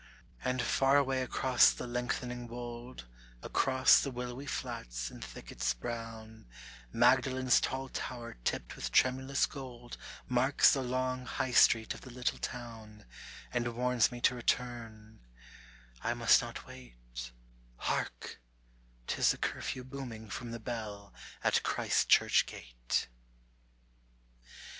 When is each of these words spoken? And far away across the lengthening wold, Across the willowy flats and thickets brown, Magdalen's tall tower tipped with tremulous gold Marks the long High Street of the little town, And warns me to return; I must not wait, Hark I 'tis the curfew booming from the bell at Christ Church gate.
And 0.43 0.63
far 0.63 0.97
away 0.97 1.21
across 1.21 1.71
the 1.71 1.85
lengthening 1.85 2.47
wold, 2.47 3.05
Across 3.43 4.01
the 4.01 4.09
willowy 4.09 4.47
flats 4.47 5.11
and 5.11 5.23
thickets 5.23 5.75
brown, 5.75 6.47
Magdalen's 6.91 7.61
tall 7.61 7.87
tower 7.87 8.35
tipped 8.43 8.75
with 8.75 8.91
tremulous 8.91 9.45
gold 9.45 9.97
Marks 10.27 10.73
the 10.73 10.81
long 10.81 11.27
High 11.27 11.51
Street 11.51 11.93
of 11.93 12.01
the 12.01 12.09
little 12.09 12.39
town, 12.39 13.05
And 13.53 13.75
warns 13.75 14.11
me 14.11 14.19
to 14.21 14.33
return; 14.33 15.19
I 16.03 16.15
must 16.15 16.41
not 16.41 16.65
wait, 16.65 17.31
Hark 17.77 18.39
I 18.39 18.39
'tis 19.05 19.29
the 19.29 19.37
curfew 19.37 19.83
booming 19.83 20.31
from 20.31 20.49
the 20.49 20.59
bell 20.59 21.13
at 21.43 21.61
Christ 21.61 22.09
Church 22.09 22.47
gate. 22.47 23.07